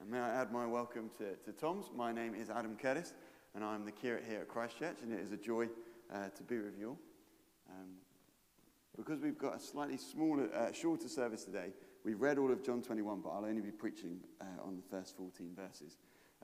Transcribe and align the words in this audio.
And 0.00 0.10
may 0.10 0.18
I 0.18 0.40
add 0.40 0.52
my 0.52 0.66
welcome 0.66 1.10
to, 1.18 1.34
to 1.44 1.52
Tom's? 1.58 1.86
My 1.94 2.12
name 2.12 2.34
is 2.34 2.50
Adam 2.50 2.76
Curtis, 2.76 3.14
and 3.54 3.64
I'm 3.64 3.84
the 3.84 3.90
curate 3.90 4.24
here 4.28 4.40
at 4.40 4.48
Christchurch, 4.48 4.98
and 5.02 5.12
it 5.12 5.20
is 5.20 5.32
a 5.32 5.36
joy 5.36 5.68
uh, 6.12 6.28
to 6.28 6.42
be 6.44 6.58
with 6.58 6.78
you 6.78 6.90
all. 6.90 6.98
Um, 7.70 7.88
because 8.96 9.20
we've 9.20 9.38
got 9.38 9.56
a 9.56 9.58
slightly 9.58 9.96
smaller, 9.96 10.48
uh, 10.54 10.72
shorter 10.72 11.08
service 11.08 11.44
today, 11.44 11.72
we've 12.04 12.20
read 12.20 12.38
all 12.38 12.52
of 12.52 12.62
John 12.62 12.80
21, 12.80 13.22
but 13.22 13.30
I'll 13.30 13.44
only 13.44 13.62
be 13.62 13.72
preaching 13.72 14.20
uh, 14.40 14.44
on 14.64 14.76
the 14.76 14.82
first 14.82 15.16
14 15.16 15.50
verses. 15.56 15.96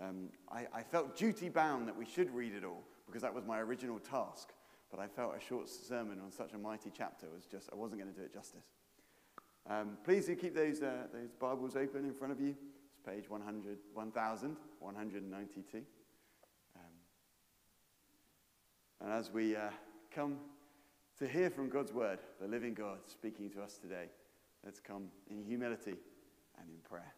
Um, 0.02 0.30
I, 0.50 0.66
I 0.74 0.82
felt 0.82 1.16
duty 1.16 1.48
bound 1.48 1.86
that 1.86 1.96
we 1.96 2.06
should 2.06 2.34
read 2.34 2.54
it 2.54 2.64
all, 2.64 2.82
because 3.06 3.22
that 3.22 3.34
was 3.34 3.44
my 3.44 3.60
original 3.60 4.00
task. 4.00 4.52
But 4.90 4.98
I 4.98 5.06
felt 5.06 5.36
a 5.36 5.40
short 5.40 5.68
sermon 5.68 6.18
on 6.24 6.32
such 6.32 6.54
a 6.54 6.58
mighty 6.58 6.90
chapter 6.96 7.26
was 7.32 7.46
just, 7.46 7.68
I 7.72 7.76
wasn't 7.76 8.00
going 8.00 8.12
to 8.12 8.18
do 8.18 8.24
it 8.24 8.32
justice. 8.32 8.64
Um, 9.68 9.98
please 10.04 10.26
do 10.26 10.34
keep 10.36 10.54
those, 10.54 10.80
uh, 10.82 11.06
those 11.12 11.32
Bibles 11.32 11.76
open 11.76 12.04
in 12.04 12.14
front 12.14 12.32
of 12.32 12.40
you. 12.40 12.54
It's 12.88 12.98
page 13.06 13.28
100, 13.28 13.78
1192. 13.92 15.76
Um, 16.76 16.82
and 19.00 19.12
as 19.12 19.30
we 19.30 19.54
uh, 19.56 19.70
come 20.10 20.38
to 21.18 21.28
hear 21.28 21.50
from 21.50 21.68
God's 21.68 21.92
word, 21.92 22.18
the 22.40 22.48
living 22.48 22.74
God 22.74 22.98
speaking 23.06 23.50
to 23.50 23.62
us 23.62 23.76
today, 23.76 24.06
let's 24.64 24.80
come 24.80 25.08
in 25.30 25.44
humility 25.44 25.96
and 26.58 26.68
in 26.68 26.78
prayer. 26.82 27.12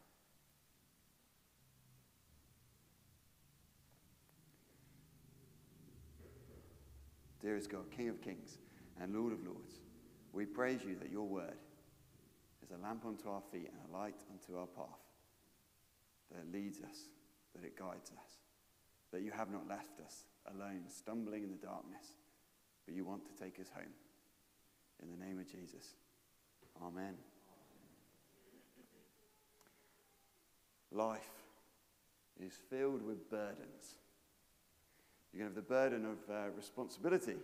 Dearest 7.41 7.71
God, 7.71 7.91
King 7.91 8.09
of 8.09 8.21
kings 8.21 8.59
and 9.01 9.15
Lord 9.15 9.33
of 9.33 9.45
lords, 9.45 9.81
we 10.33 10.45
praise 10.45 10.85
you 10.85 10.95
that 11.01 11.11
your 11.11 11.27
word 11.27 11.57
is 12.63 12.71
a 12.71 12.83
lamp 12.83 13.05
unto 13.07 13.29
our 13.29 13.43
feet 13.53 13.71
and 13.71 13.81
a 13.89 13.97
light 13.97 14.21
unto 14.31 14.59
our 14.59 14.67
path, 14.67 15.03
that 16.31 16.41
it 16.41 16.53
leads 16.53 16.79
us, 16.81 17.09
that 17.55 17.65
it 17.65 17.77
guides 17.77 18.11
us, 18.11 18.39
that 19.13 19.23
you 19.23 19.31
have 19.31 19.51
not 19.51 19.69
left 19.69 20.01
us 20.05 20.25
alone, 20.55 20.83
stumbling 20.89 21.43
in 21.43 21.51
the 21.51 21.67
darkness, 21.67 22.17
but 22.87 22.95
you 22.95 23.05
want 23.05 23.23
to 23.27 23.43
take 23.43 23.59
us 23.61 23.69
home. 23.75 23.93
In 25.03 25.11
the 25.11 25.25
name 25.25 25.39
of 25.39 25.51
Jesus. 25.51 25.95
Amen. 26.83 27.15
Life 30.93 31.31
is 32.41 32.53
filled 32.71 33.03
with 33.03 33.31
burdens. 33.31 33.97
You 35.33 35.39
can 35.39 35.47
have 35.47 35.55
the 35.55 35.63
burden 35.63 36.05
of 36.05 36.19
uh, 36.35 36.51
responsibility. 36.57 37.37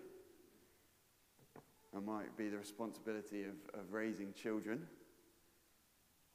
It 1.97 2.05
might 2.05 2.37
be 2.37 2.49
the 2.49 2.59
responsibility 2.59 3.45
of, 3.45 3.81
of 3.81 3.93
raising 3.93 4.35
children, 4.35 4.87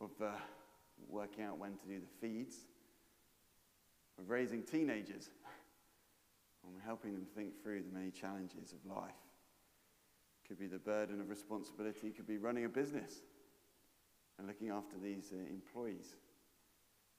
of 0.02 0.11
uh, 0.22 0.31
working 1.09 1.44
out 1.44 1.58
when 1.58 1.75
to 1.77 1.88
do 1.88 1.99
the 1.99 2.27
feeds, 2.27 2.58
of 4.19 4.30
raising 4.30 4.63
teenagers, 4.63 5.30
and 6.66 6.75
helping 6.85 7.13
them 7.13 7.25
think 7.35 7.61
through 7.61 7.83
the 7.83 7.97
many 7.97 8.11
challenges 8.11 8.73
of 8.73 8.85
life. 8.89 9.11
Could 10.47 10.59
be 10.59 10.67
the 10.67 10.80
burden 10.80 11.22
of 11.22 11.30
responsibility, 11.30 12.08
it 12.08 12.16
could 12.16 12.27
be 12.27 12.38
running 12.38 12.66
a 12.66 12.69
business 12.69 13.22
and 14.38 14.47
looking 14.47 14.69
after 14.69 14.97
these 15.02 15.31
uh, 15.33 15.38
employees. 15.50 16.16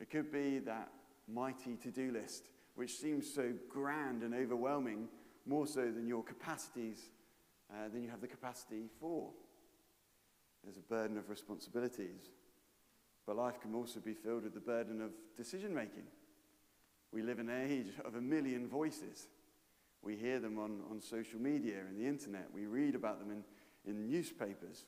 It 0.00 0.10
could 0.10 0.32
be 0.32 0.58
that 0.60 0.88
mighty 1.28 1.76
to 1.76 1.90
do 1.90 2.10
list 2.10 2.48
which 2.74 2.96
seems 2.96 3.32
so 3.32 3.52
grand 3.68 4.22
and 4.22 4.34
overwhelming, 4.34 5.08
more 5.46 5.66
so 5.66 5.82
than 5.82 6.06
your 6.06 6.22
capacities, 6.22 7.10
uh, 7.70 7.88
than 7.92 8.02
you 8.02 8.10
have 8.10 8.20
the 8.20 8.26
capacity 8.26 8.88
for. 9.00 9.30
There's 10.64 10.76
a 10.76 10.80
burden 10.80 11.16
of 11.16 11.30
responsibilities. 11.30 12.30
But 13.26 13.36
life 13.36 13.60
can 13.60 13.74
also 13.74 14.00
be 14.00 14.14
filled 14.14 14.44
with 14.44 14.54
the 14.54 14.60
burden 14.60 15.00
of 15.00 15.10
decision 15.36 15.74
making. 15.74 16.04
We 17.12 17.22
live 17.22 17.38
in 17.38 17.48
an 17.48 17.70
age 17.70 17.92
of 18.04 18.16
a 18.16 18.20
million 18.20 18.68
voices. 18.68 19.28
We 20.02 20.16
hear 20.16 20.38
them 20.38 20.58
on, 20.58 20.80
on 20.90 21.00
social 21.00 21.40
media 21.40 21.76
and 21.88 21.98
the 21.98 22.06
internet. 22.06 22.48
We 22.52 22.66
read 22.66 22.94
about 22.94 23.18
them 23.20 23.30
in, 23.30 23.44
in 23.90 24.06
newspapers. 24.06 24.84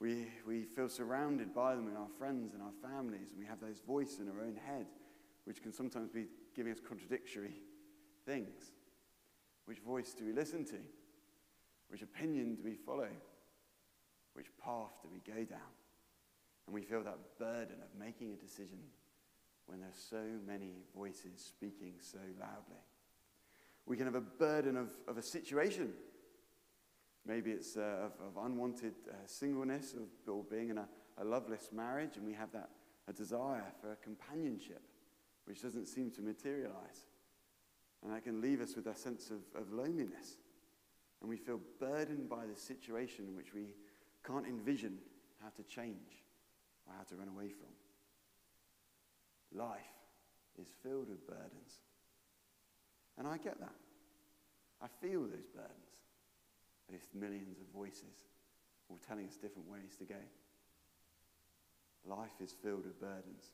We, 0.00 0.26
we 0.46 0.64
feel 0.64 0.88
surrounded 0.88 1.54
by 1.54 1.76
them 1.76 1.86
in 1.86 1.96
our 1.96 2.08
friends 2.18 2.54
and 2.54 2.62
our 2.62 2.72
families, 2.82 3.28
and 3.30 3.38
we 3.38 3.46
have 3.46 3.60
those 3.60 3.80
voices 3.86 4.18
in 4.18 4.28
our 4.28 4.40
own 4.40 4.56
head, 4.66 4.86
which 5.44 5.62
can 5.62 5.72
sometimes 5.72 6.08
be 6.08 6.26
giving 6.56 6.72
us 6.72 6.80
contradictory 6.80 7.54
things. 8.26 8.72
Which 9.66 9.78
voice 9.78 10.14
do 10.18 10.24
we 10.24 10.32
listen 10.32 10.64
to? 10.64 10.78
Which 11.88 12.02
opinion 12.02 12.54
do 12.54 12.62
we 12.64 12.74
follow? 12.74 13.08
Which 14.32 14.46
path 14.64 14.92
do 15.02 15.08
we 15.12 15.20
go 15.20 15.44
down? 15.44 15.60
And 16.70 16.74
we 16.76 16.82
feel 16.82 17.02
that 17.02 17.18
burden 17.36 17.78
of 17.82 17.98
making 17.98 18.30
a 18.30 18.36
decision 18.36 18.78
when 19.66 19.80
there's 19.80 19.98
so 20.08 20.22
many 20.46 20.84
voices 20.94 21.32
speaking 21.36 21.94
so 21.98 22.18
loudly. 22.38 22.84
We 23.86 23.96
can 23.96 24.06
have 24.06 24.14
a 24.14 24.20
burden 24.20 24.76
of, 24.76 24.90
of 25.08 25.18
a 25.18 25.22
situation. 25.22 25.92
Maybe 27.26 27.50
it's 27.50 27.76
uh, 27.76 27.80
of, 28.06 28.12
of, 28.24 28.44
unwanted 28.44 28.94
uh, 29.10 29.14
singleness 29.26 29.94
of, 29.94 30.32
or 30.32 30.44
being 30.44 30.68
in 30.68 30.78
a, 30.78 30.86
a 31.18 31.24
loveless 31.24 31.70
marriage, 31.72 32.16
and 32.16 32.24
we 32.24 32.34
have 32.34 32.52
that 32.52 32.70
a 33.08 33.12
desire 33.12 33.72
for 33.80 33.90
a 33.90 33.96
companionship 33.96 34.82
which 35.46 35.62
doesn't 35.62 35.88
seem 35.88 36.12
to 36.12 36.22
materialize. 36.22 37.08
And 38.04 38.14
that 38.14 38.22
can 38.22 38.40
leave 38.40 38.60
us 38.60 38.76
with 38.76 38.86
a 38.86 38.94
sense 38.94 39.32
of, 39.32 39.60
of 39.60 39.72
loneliness. 39.72 40.36
And 41.20 41.28
we 41.28 41.36
feel 41.36 41.58
burdened 41.80 42.28
by 42.28 42.46
the 42.46 42.54
situation 42.54 43.34
which 43.34 43.54
we 43.54 43.74
can't 44.24 44.46
envision 44.46 44.98
how 45.42 45.48
to 45.56 45.64
change 45.64 46.22
or 46.90 46.98
had 46.98 47.08
to 47.08 47.16
run 47.16 47.28
away 47.28 47.48
from. 47.48 47.70
Life 49.56 49.80
is 50.60 50.68
filled 50.82 51.08
with 51.08 51.26
burdens. 51.26 51.78
And 53.16 53.26
I 53.26 53.38
get 53.38 53.58
that. 53.60 53.74
I 54.82 54.86
feel 55.00 55.20
those 55.20 55.46
burdens. 55.54 55.76
Those 56.90 57.06
millions 57.14 57.58
of 57.60 57.66
voices 57.74 58.26
all 58.88 58.98
telling 59.06 59.26
us 59.26 59.36
different 59.36 59.68
ways 59.70 59.94
to 59.98 60.04
go. 60.04 60.16
Life 62.04 62.40
is 62.42 62.52
filled 62.52 62.86
with 62.86 63.00
burdens. 63.00 63.44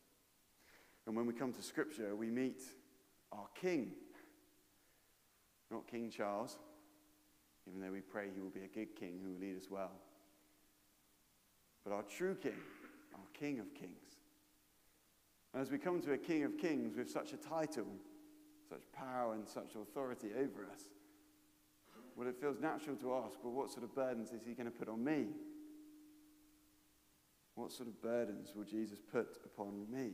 And 1.06 1.14
when 1.14 1.26
we 1.26 1.34
come 1.34 1.52
to 1.52 1.62
Scripture, 1.62 2.16
we 2.16 2.30
meet 2.30 2.62
our 3.32 3.48
King. 3.60 3.92
Not 5.70 5.86
King 5.88 6.10
Charles, 6.10 6.56
even 7.68 7.80
though 7.80 7.90
we 7.90 8.00
pray 8.00 8.28
he 8.32 8.40
will 8.40 8.50
be 8.50 8.62
a 8.62 8.68
good 8.68 8.94
king 8.94 9.18
who 9.22 9.32
will 9.32 9.40
lead 9.40 9.56
us 9.56 9.68
well. 9.68 9.90
But 11.84 11.92
our 11.92 12.02
true 12.02 12.36
King, 12.36 12.58
our 13.16 13.26
King 13.32 13.58
of 13.60 13.74
Kings. 13.74 14.20
And 15.52 15.62
as 15.62 15.70
we 15.70 15.78
come 15.78 16.00
to 16.02 16.12
a 16.12 16.18
King 16.18 16.44
of 16.44 16.58
Kings 16.58 16.96
with 16.96 17.10
such 17.10 17.32
a 17.32 17.36
title, 17.36 17.86
such 18.68 18.82
power 18.92 19.34
and 19.34 19.46
such 19.48 19.74
authority 19.74 20.30
over 20.38 20.64
us, 20.72 20.82
well, 22.16 22.28
it 22.28 22.36
feels 22.40 22.60
natural 22.60 22.96
to 22.96 23.14
ask, 23.14 23.38
well, 23.42 23.52
what 23.52 23.70
sort 23.70 23.84
of 23.84 23.94
burdens 23.94 24.32
is 24.32 24.42
he 24.46 24.54
going 24.54 24.70
to 24.70 24.76
put 24.76 24.88
on 24.88 25.04
me? 25.04 25.26
What 27.54 27.72
sort 27.72 27.88
of 27.88 28.00
burdens 28.02 28.52
will 28.54 28.64
Jesus 28.64 29.00
put 29.00 29.38
upon 29.44 29.86
me? 29.90 30.12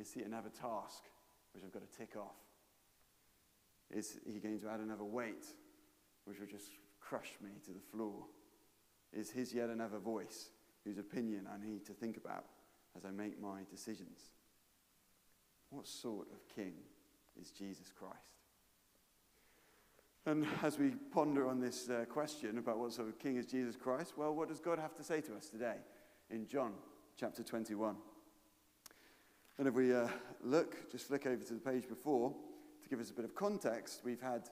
Is 0.00 0.12
he 0.12 0.22
another 0.22 0.48
task 0.48 1.04
which 1.52 1.64
I've 1.64 1.72
got 1.72 1.82
to 1.88 1.98
tick 1.98 2.16
off? 2.16 2.36
Is 3.90 4.18
he 4.24 4.38
going 4.38 4.58
to 4.60 4.68
add 4.68 4.80
another 4.80 5.04
weight 5.04 5.44
which 6.24 6.38
will 6.38 6.46
just 6.46 6.70
crush 7.00 7.36
me 7.42 7.50
to 7.66 7.72
the 7.72 7.80
floor? 7.92 8.24
Is 9.12 9.30
his 9.30 9.52
yet 9.52 9.68
another 9.68 9.98
voice 9.98 10.50
whose 10.84 10.98
opinion 10.98 11.46
I 11.52 11.64
need 11.64 11.84
to 11.86 11.92
think 11.92 12.16
about 12.16 12.44
as 12.96 13.04
I 13.04 13.10
make 13.10 13.40
my 13.40 13.60
decisions? 13.70 14.18
What 15.70 15.86
sort 15.86 16.28
of 16.32 16.54
king 16.54 16.74
is 17.40 17.50
Jesus 17.50 17.92
Christ? 17.96 18.16
And 20.24 20.46
as 20.62 20.78
we 20.78 20.90
ponder 21.12 21.48
on 21.48 21.60
this 21.60 21.88
uh, 21.88 22.04
question 22.04 22.58
about 22.58 22.78
what 22.78 22.92
sort 22.92 23.08
of 23.08 23.18
king 23.18 23.36
is 23.36 23.46
Jesus 23.46 23.74
Christ, 23.74 24.12
well, 24.16 24.32
what 24.32 24.48
does 24.48 24.60
God 24.60 24.78
have 24.78 24.94
to 24.96 25.02
say 25.02 25.20
to 25.22 25.34
us 25.34 25.48
today 25.48 25.76
in 26.30 26.46
John 26.46 26.74
chapter 27.18 27.42
21? 27.42 27.96
And 29.58 29.66
if 29.66 29.74
we 29.74 29.92
uh, 29.92 30.06
look, 30.44 30.90
just 30.90 31.08
flick 31.08 31.26
over 31.26 31.42
to 31.42 31.54
the 31.54 31.60
page 31.60 31.88
before 31.88 32.32
to 32.82 32.88
give 32.88 33.00
us 33.00 33.10
a 33.10 33.14
bit 33.14 33.24
of 33.24 33.34
context, 33.34 34.02
we've 34.04 34.20
had 34.20 34.48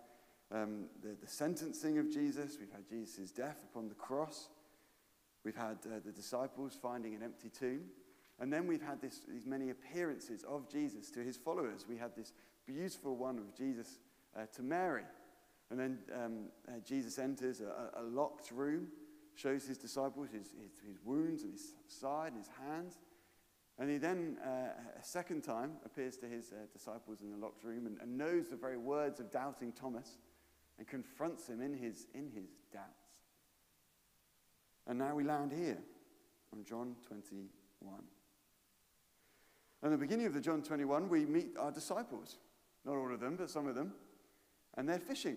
um, 0.52 0.86
the, 1.02 1.16
the, 1.20 1.28
sentencing 1.28 1.98
of 1.98 2.10
Jesus, 2.10 2.56
we've 2.58 2.72
had 2.72 2.88
Jesus' 2.88 3.30
death 3.30 3.62
upon 3.70 3.88
the 3.88 3.94
cross, 3.94 4.48
we've 5.44 5.56
had 5.56 5.78
uh, 5.86 6.00
the 6.04 6.12
disciples 6.12 6.76
finding 6.80 7.14
an 7.14 7.22
empty 7.22 7.48
tomb, 7.48 7.82
and 8.40 8.52
then 8.52 8.66
we've 8.66 8.82
had 8.82 9.00
this, 9.00 9.20
these 9.28 9.46
many 9.46 9.70
appearances 9.70 10.44
of 10.44 10.70
Jesus 10.70 11.10
to 11.10 11.20
his 11.20 11.36
followers. 11.36 11.84
We 11.88 11.96
had 11.96 12.16
this 12.16 12.32
beautiful 12.66 13.16
one 13.16 13.38
of 13.38 13.54
Jesus 13.54 13.98
uh, 14.36 14.46
to 14.54 14.62
Mary. 14.62 15.04
And 15.70 15.78
then 15.78 15.98
um, 16.14 16.38
uh, 16.66 16.72
Jesus 16.84 17.18
enters 17.18 17.60
a, 17.60 18.00
a, 18.00 18.02
locked 18.02 18.50
room, 18.50 18.88
shows 19.34 19.66
his 19.66 19.78
disciples 19.78 20.28
his, 20.32 20.48
his, 20.60 20.72
his 20.86 20.98
wounds 21.04 21.42
and 21.42 21.52
his 21.52 21.74
side 21.86 22.32
and 22.32 22.38
his 22.38 22.50
hands. 22.66 22.98
And 23.78 23.88
he 23.88 23.98
then, 23.98 24.36
uh, 24.44 24.72
a 24.98 25.02
second 25.02 25.42
time, 25.42 25.72
appears 25.86 26.16
to 26.18 26.26
his 26.26 26.52
uh, 26.52 26.66
disciples 26.72 27.20
in 27.22 27.30
the 27.30 27.38
locked 27.38 27.64
room 27.64 27.86
and, 27.86 27.98
and, 28.02 28.18
knows 28.18 28.48
the 28.48 28.56
very 28.56 28.76
words 28.76 29.20
of 29.20 29.30
doubting 29.30 29.72
Thomas 29.72 30.18
and 30.76 30.86
confronts 30.86 31.48
him 31.48 31.62
in 31.62 31.72
his, 31.72 32.06
in 32.14 32.28
his 32.34 32.50
doubts. 32.72 32.99
And 34.90 34.98
now 34.98 35.14
we 35.14 35.22
land 35.22 35.52
here 35.52 35.78
on 36.52 36.64
John 36.64 36.96
21. 37.06 37.94
And 39.82 39.92
at 39.92 39.96
the 39.96 40.04
beginning 40.04 40.26
of 40.26 40.34
the 40.34 40.40
John 40.40 40.62
21, 40.62 41.08
we 41.08 41.24
meet 41.26 41.56
our 41.56 41.70
disciples. 41.70 42.38
Not 42.84 42.96
all 42.96 43.14
of 43.14 43.20
them, 43.20 43.36
but 43.36 43.50
some 43.50 43.68
of 43.68 43.76
them. 43.76 43.92
And 44.76 44.88
they're 44.88 44.98
fishing. 44.98 45.36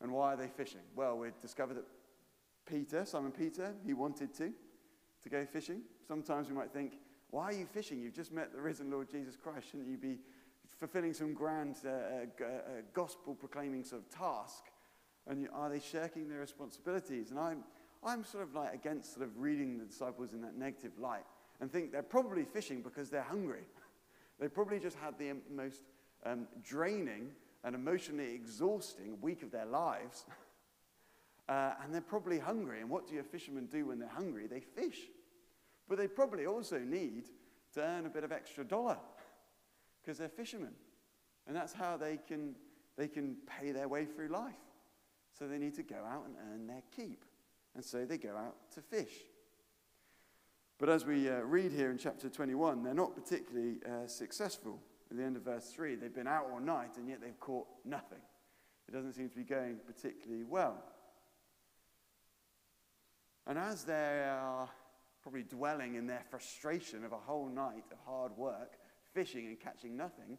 And 0.00 0.10
why 0.10 0.32
are 0.32 0.36
they 0.38 0.48
fishing? 0.48 0.80
Well, 0.96 1.18
we 1.18 1.28
discovered 1.42 1.74
that 1.74 1.84
Peter, 2.64 3.04
Simon 3.04 3.30
Peter, 3.30 3.74
he 3.84 3.92
wanted 3.92 4.32
to, 4.36 4.54
to 5.22 5.28
go 5.28 5.44
fishing. 5.44 5.82
Sometimes 6.08 6.48
we 6.48 6.54
might 6.54 6.72
think, 6.72 6.94
why 7.28 7.44
are 7.44 7.52
you 7.52 7.66
fishing? 7.66 8.00
You've 8.00 8.14
just 8.14 8.32
met 8.32 8.54
the 8.54 8.60
risen 8.62 8.90
Lord 8.90 9.10
Jesus 9.10 9.36
Christ. 9.36 9.66
Shouldn't 9.70 9.90
you 9.90 9.98
be 9.98 10.18
fulfilling 10.78 11.12
some 11.12 11.34
grand 11.34 11.76
uh, 11.84 11.90
uh, 11.90 12.44
uh, 12.44 12.58
gospel 12.94 13.34
proclaiming 13.34 13.84
sort 13.84 14.00
of 14.00 14.08
task? 14.08 14.64
And 15.26 15.46
are 15.52 15.68
they 15.68 15.78
shirking 15.78 16.28
their 16.30 16.40
responsibilities? 16.40 17.30
And 17.30 17.38
I'm, 17.38 17.64
I'm 18.04 18.24
sort 18.24 18.42
of 18.42 18.54
like 18.54 18.74
against 18.74 19.14
sort 19.14 19.26
of 19.26 19.38
reading 19.38 19.78
the 19.78 19.84
disciples 19.84 20.32
in 20.32 20.40
that 20.42 20.56
negative 20.56 20.92
light 20.98 21.24
and 21.60 21.70
think 21.70 21.92
they're 21.92 22.02
probably 22.02 22.44
fishing 22.44 22.82
because 22.82 23.10
they're 23.10 23.22
hungry. 23.22 23.62
they 24.40 24.48
probably 24.48 24.80
just 24.80 24.96
had 24.96 25.18
the 25.18 25.34
most 25.54 25.82
um, 26.26 26.48
draining 26.64 27.30
and 27.64 27.74
emotionally 27.74 28.34
exhausting 28.34 29.16
week 29.20 29.42
of 29.42 29.52
their 29.52 29.66
lives. 29.66 30.24
uh, 31.48 31.72
and 31.82 31.94
they're 31.94 32.00
probably 32.00 32.38
hungry. 32.38 32.80
And 32.80 32.90
what 32.90 33.06
do 33.06 33.14
your 33.14 33.24
fishermen 33.24 33.66
do 33.66 33.86
when 33.86 33.98
they're 33.98 34.08
hungry? 34.08 34.46
They 34.46 34.60
fish. 34.60 34.98
But 35.88 35.98
they 35.98 36.08
probably 36.08 36.46
also 36.46 36.78
need 36.78 37.28
to 37.74 37.82
earn 37.82 38.06
a 38.06 38.10
bit 38.10 38.24
of 38.24 38.32
extra 38.32 38.64
dollar 38.64 38.98
because 40.02 40.18
they're 40.18 40.28
fishermen. 40.28 40.72
And 41.46 41.56
that's 41.56 41.72
how 41.72 41.96
they 41.96 42.18
can, 42.26 42.54
they 42.96 43.08
can 43.08 43.36
pay 43.46 43.70
their 43.72 43.88
way 43.88 44.04
through 44.04 44.28
life. 44.28 44.54
So 45.38 45.46
they 45.46 45.58
need 45.58 45.74
to 45.74 45.82
go 45.82 45.96
out 45.96 46.26
and 46.26 46.34
earn 46.52 46.66
their 46.66 46.82
keep. 46.94 47.24
And 47.74 47.84
so 47.84 48.04
they 48.04 48.18
go 48.18 48.36
out 48.36 48.56
to 48.74 48.82
fish. 48.82 49.12
But 50.78 50.88
as 50.88 51.06
we 51.06 51.28
uh, 51.28 51.40
read 51.40 51.72
here 51.72 51.90
in 51.90 51.98
chapter 51.98 52.28
21, 52.28 52.82
they're 52.82 52.92
not 52.92 53.14
particularly 53.14 53.76
uh, 53.86 54.06
successful. 54.06 54.80
At 55.10 55.16
the 55.16 55.22
end 55.22 55.36
of 55.36 55.42
verse 55.42 55.70
3, 55.70 55.94
they've 55.94 56.14
been 56.14 56.26
out 56.26 56.48
all 56.50 56.60
night 56.60 56.96
and 56.96 57.08
yet 57.08 57.20
they've 57.20 57.38
caught 57.38 57.66
nothing. 57.84 58.18
It 58.88 58.92
doesn't 58.92 59.12
seem 59.12 59.28
to 59.28 59.36
be 59.36 59.44
going 59.44 59.76
particularly 59.86 60.44
well. 60.44 60.82
And 63.46 63.58
as 63.58 63.84
they 63.84 64.24
are 64.28 64.68
probably 65.22 65.42
dwelling 65.42 65.94
in 65.94 66.06
their 66.06 66.24
frustration 66.30 67.04
of 67.04 67.12
a 67.12 67.18
whole 67.18 67.48
night 67.48 67.84
of 67.92 67.98
hard 68.04 68.36
work, 68.36 68.76
fishing 69.14 69.46
and 69.46 69.60
catching 69.60 69.96
nothing, 69.96 70.38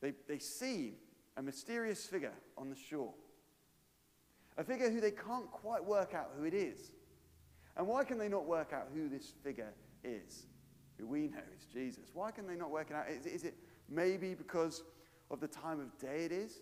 they, 0.00 0.14
they 0.26 0.38
see 0.38 0.94
a 1.36 1.42
mysterious 1.42 2.06
figure 2.06 2.32
on 2.56 2.70
the 2.70 2.76
shore. 2.76 3.12
A 4.60 4.64
figure 4.64 4.90
who 4.90 5.00
they 5.00 5.10
can't 5.10 5.50
quite 5.50 5.82
work 5.82 6.12
out 6.12 6.32
who 6.36 6.44
it 6.44 6.52
is. 6.52 6.92
And 7.78 7.88
why 7.88 8.04
can 8.04 8.18
they 8.18 8.28
not 8.28 8.44
work 8.44 8.74
out 8.74 8.88
who 8.94 9.08
this 9.08 9.32
figure 9.42 9.72
is? 10.04 10.48
Who 10.98 11.06
we 11.06 11.28
know 11.28 11.40
is 11.56 11.64
Jesus. 11.72 12.10
Why 12.12 12.30
can 12.30 12.46
they 12.46 12.56
not 12.56 12.70
work 12.70 12.90
it 12.90 12.94
out? 12.94 13.08
Is, 13.08 13.24
is 13.24 13.44
it 13.44 13.54
maybe 13.88 14.34
because 14.34 14.82
of 15.30 15.40
the 15.40 15.48
time 15.48 15.80
of 15.80 15.98
day 15.98 16.26
it 16.26 16.32
is? 16.32 16.60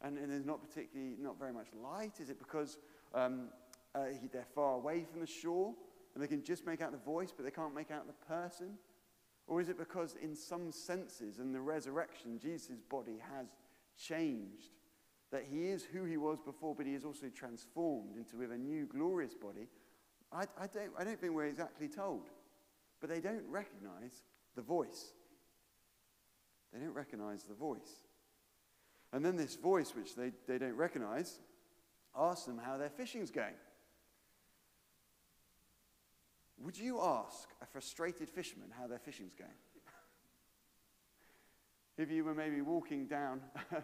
And, 0.00 0.16
and 0.16 0.32
there's 0.32 0.46
not 0.46 0.66
particularly, 0.66 1.16
not 1.20 1.38
very 1.38 1.52
much 1.52 1.66
light? 1.84 2.18
Is 2.18 2.30
it 2.30 2.38
because 2.38 2.78
um, 3.14 3.48
uh, 3.94 4.06
he, 4.18 4.26
they're 4.28 4.46
far 4.54 4.76
away 4.76 5.04
from 5.04 5.20
the 5.20 5.26
shore 5.26 5.74
and 6.14 6.24
they 6.24 6.28
can 6.28 6.42
just 6.42 6.64
make 6.64 6.80
out 6.80 6.92
the 6.92 6.98
voice, 6.98 7.30
but 7.36 7.44
they 7.44 7.50
can't 7.50 7.74
make 7.74 7.90
out 7.90 8.06
the 8.06 8.26
person? 8.26 8.78
Or 9.46 9.60
is 9.60 9.68
it 9.68 9.76
because, 9.76 10.16
in 10.22 10.34
some 10.34 10.72
senses, 10.72 11.40
in 11.40 11.52
the 11.52 11.60
resurrection, 11.60 12.38
Jesus' 12.38 12.80
body 12.88 13.18
has 13.34 13.48
changed? 14.02 14.70
That 15.32 15.44
he 15.50 15.68
is 15.68 15.82
who 15.82 16.04
he 16.04 16.16
was 16.16 16.40
before, 16.40 16.74
but 16.74 16.86
he 16.86 16.94
is 16.94 17.04
also 17.04 17.26
transformed 17.34 18.16
into 18.16 18.52
a 18.52 18.56
new 18.56 18.86
glorious 18.86 19.34
body 19.34 19.68
I, 20.32 20.44
I, 20.58 20.66
don't, 20.66 20.90
I 20.98 21.04
don't 21.04 21.20
think 21.20 21.34
we're 21.34 21.46
exactly 21.46 21.88
told. 21.88 22.30
But 23.00 23.10
they 23.10 23.20
don't 23.20 23.44
recognize 23.48 24.22
the 24.56 24.62
voice. 24.62 25.12
They 26.72 26.80
don't 26.80 26.94
recognize 26.94 27.44
the 27.44 27.54
voice. 27.54 28.00
And 29.12 29.24
then 29.24 29.36
this 29.36 29.56
voice, 29.56 29.94
which 29.94 30.14
they, 30.14 30.32
they 30.46 30.58
don't 30.58 30.76
recognize, 30.76 31.38
asks 32.16 32.46
them 32.46 32.58
how 32.58 32.78
their 32.78 32.88
fishing's 32.88 33.30
going. 33.30 33.54
Would 36.58 36.78
you 36.78 37.00
ask 37.00 37.48
a 37.60 37.66
frustrated 37.66 38.30
fisherman 38.30 38.68
how 38.78 38.86
their 38.86 39.00
fishing's 39.00 39.34
going? 39.34 39.50
if 41.98 42.10
you 42.10 42.24
were 42.24 42.34
maybe 42.34 42.60
walking 42.60 43.06
down 43.06 43.40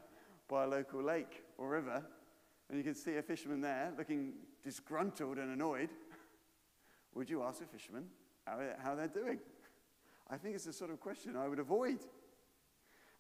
by 0.49 0.65
a 0.65 0.67
local 0.67 1.03
lake 1.03 1.43
or 1.57 1.69
river 1.69 2.05
and 2.69 2.77
you 2.77 2.85
could 2.85 2.97
see 2.97 3.17
a 3.17 3.23
fisherman 3.23 3.61
there 3.61 3.93
looking 3.97 4.35
disgruntled 4.63 5.39
and 5.39 5.51
annoyed, 5.51 5.89
would 7.15 7.31
you 7.31 7.43
ask 7.43 7.63
a 7.63 7.67
fisherman 7.67 8.05
how, 8.45 8.95
they're 8.95 9.09
doing? 9.09 9.39
I 10.31 10.37
think 10.37 10.55
it's 10.55 10.65
the 10.65 10.73
sort 10.73 10.91
of 10.91 11.01
question 11.01 11.37
I 11.37 11.49
would 11.49 11.59
avoid. 11.59 11.99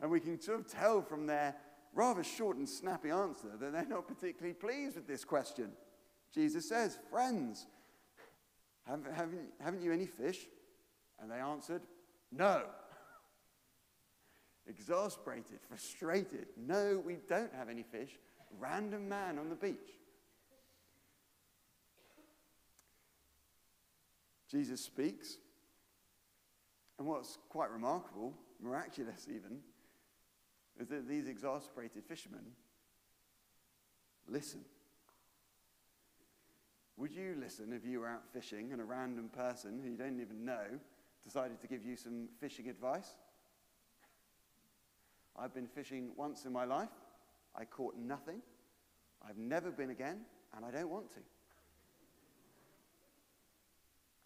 And 0.00 0.10
we 0.10 0.20
can 0.20 0.40
sort 0.40 0.60
of 0.60 0.66
tell 0.66 1.02
from 1.02 1.26
their 1.26 1.54
rather 1.94 2.22
short 2.22 2.56
and 2.56 2.68
snappy 2.68 3.10
answer 3.10 3.48
that 3.58 3.72
they're 3.72 3.86
not 3.86 4.06
particularly 4.06 4.54
pleased 4.54 4.96
with 4.96 5.06
this 5.06 5.24
question. 5.24 5.70
Jesus 6.32 6.68
says, 6.68 6.98
Friends, 7.10 7.66
have, 8.86 9.04
haven't, 9.14 9.48
haven't 9.60 9.82
you 9.82 9.92
any 9.92 10.06
fish? 10.06 10.46
And 11.20 11.30
they 11.30 11.40
answered, 11.40 11.82
No. 12.30 12.64
Exasperated, 14.68 15.60
frustrated. 15.66 16.46
No, 16.56 17.02
we 17.04 17.16
don't 17.28 17.52
have 17.54 17.68
any 17.68 17.82
fish. 17.82 18.18
Random 18.58 19.08
man 19.08 19.38
on 19.38 19.48
the 19.48 19.54
beach. 19.54 19.98
Jesus 24.50 24.80
speaks. 24.80 25.38
And 26.98 27.06
what's 27.06 27.38
quite 27.48 27.70
remarkable, 27.70 28.34
miraculous 28.60 29.26
even, 29.28 29.58
is 30.80 30.88
that 30.88 31.08
these 31.08 31.28
exasperated 31.28 32.04
fishermen 32.04 32.44
listen. 34.28 34.60
Would 36.96 37.12
you 37.12 37.36
listen 37.40 37.72
if 37.72 37.88
you 37.88 38.00
were 38.00 38.08
out 38.08 38.24
fishing 38.32 38.72
and 38.72 38.80
a 38.80 38.84
random 38.84 39.28
person 39.28 39.80
who 39.82 39.90
you 39.90 39.96
don't 39.96 40.20
even 40.20 40.44
know 40.44 40.64
decided 41.22 41.60
to 41.60 41.68
give 41.68 41.84
you 41.84 41.96
some 41.96 42.28
fishing 42.40 42.68
advice? 42.68 43.14
I've 45.40 45.54
been 45.54 45.66
fishing 45.66 46.10
once 46.16 46.44
in 46.44 46.52
my 46.52 46.64
life. 46.64 46.88
I 47.54 47.64
caught 47.64 47.96
nothing. 47.96 48.40
I've 49.26 49.38
never 49.38 49.70
been 49.70 49.90
again, 49.90 50.20
and 50.54 50.64
I 50.64 50.70
don't 50.70 50.90
want 50.90 51.10
to 51.12 51.20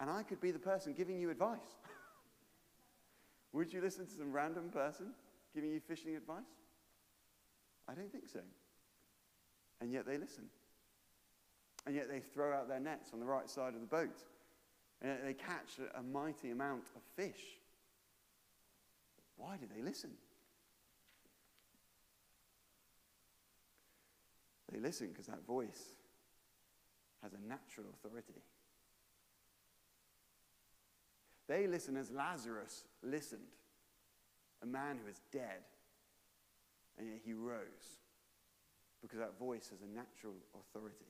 and 0.02 0.10
I 0.10 0.24
could 0.24 0.40
be 0.40 0.50
the 0.50 0.58
person 0.58 0.94
giving 0.94 1.20
you 1.20 1.30
advice. 1.30 1.78
Would 3.52 3.72
you 3.72 3.80
listen 3.80 4.04
to 4.04 4.12
some 4.12 4.32
random 4.32 4.68
person 4.68 5.12
giving 5.54 5.70
you 5.70 5.78
fishing 5.78 6.16
advice? 6.16 6.42
I 7.88 7.94
don't 7.94 8.10
think 8.10 8.28
so. 8.28 8.40
And 9.80 9.92
yet 9.92 10.04
they 10.04 10.18
listen. 10.18 10.46
And 11.86 11.94
yet 11.94 12.08
they 12.08 12.18
throw 12.18 12.52
out 12.52 12.68
their 12.68 12.80
nets 12.80 13.10
on 13.14 13.20
the 13.20 13.26
right 13.26 13.48
side 13.48 13.74
of 13.74 13.80
the 13.80 13.86
boat. 13.86 14.24
And 15.02 15.18
they 15.24 15.34
catch 15.34 15.78
a 15.96 16.02
mighty 16.02 16.50
amount 16.50 16.90
of 16.96 17.02
fish. 17.14 17.60
Why 19.36 19.56
do 19.56 19.66
they 19.72 19.82
listen? 19.82 20.10
Listen 24.82 25.08
because 25.08 25.26
that 25.26 25.46
voice 25.46 25.94
has 27.22 27.32
a 27.32 27.48
natural 27.48 27.86
authority. 27.94 28.42
They 31.48 31.66
listen 31.66 31.96
as 31.96 32.10
Lazarus 32.10 32.84
listened, 33.02 33.42
a 34.62 34.66
man 34.66 34.98
who 35.02 35.10
is 35.10 35.20
dead, 35.32 35.62
and 36.98 37.08
yet 37.08 37.20
he 37.24 37.32
rose 37.32 37.98
because 39.00 39.18
that 39.18 39.38
voice 39.38 39.68
has 39.70 39.80
a 39.82 39.86
natural 39.86 40.34
authority. 40.54 41.04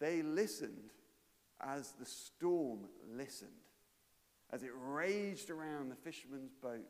They 0.00 0.22
listened 0.22 0.90
as 1.60 1.92
the 1.98 2.06
storm 2.06 2.80
listened, 3.16 3.50
as 4.52 4.62
it 4.62 4.70
raged 4.74 5.50
around 5.50 5.90
the 5.90 5.96
fisherman's 5.96 6.52
boat, 6.52 6.86